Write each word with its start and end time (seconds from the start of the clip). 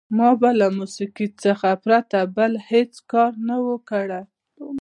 ما 0.17 0.29
به 0.39 0.49
له 0.59 0.67
موسیقۍ 0.77 1.27
څخه 1.43 1.69
پرته 1.83 2.19
بل 2.37 2.53
هېڅ 2.71 2.91
کار 3.11 3.31
نه 3.47 3.55
وای 3.63 3.79
کړی. 3.89 4.21